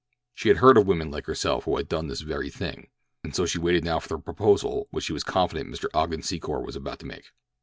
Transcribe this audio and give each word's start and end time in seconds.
She 0.33 0.47
had 0.49 0.57
heard 0.57 0.79
of 0.79 0.87
women 0.87 1.11
like 1.11 1.27
herself 1.27 1.65
who 1.65 1.77
had 1.77 1.87
done 1.87 2.07
this 2.07 2.21
very 2.21 2.49
thing. 2.49 2.89
And 3.23 3.35
so 3.35 3.45
she 3.45 3.59
waited 3.59 3.83
now 3.85 3.99
for 3.99 4.07
the 4.09 4.17
proposal 4.17 4.87
which 4.89 5.03
she 5.05 5.13
was 5.13 5.23
confident 5.23 5.69
Mr. 5.69 5.89
Ogden 5.93 6.21
Secor 6.23 6.65
was 6.65 6.75
about 6.75 6.97
to 7.01 7.05
make. 7.05 7.25